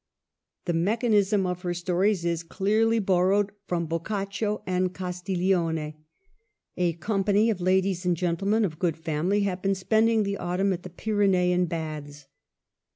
[0.65, 5.93] The mechanism of her stories is clearly bor rowed from Boccaccio and Castiglione.
[6.75, 10.73] A com pany of ladies and gentlemen of good family have been spending the autumn
[10.73, 12.25] at the Pyre nean baths.